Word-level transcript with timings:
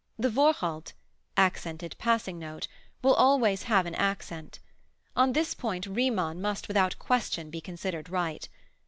The 0.17 0.31
Vorhalt 0.31 0.93
(accented 1.37 1.95
passing 1.99 2.39
note) 2.39 2.67
will 3.03 3.13
always 3.13 3.61
have 3.69 3.85
an 3.85 3.93
accent. 3.93 4.57
On 5.15 5.33
this 5.33 5.53
point 5.53 5.85
Riemann 5.85 6.41
must 6.41 6.67
without 6.67 6.97
question 6.97 7.51
be 7.51 7.61
considered 7.61 8.09
right. 8.09 8.49